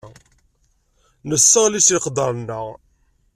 [1.29, 2.67] Nesseɣli s leqder-nneɣ.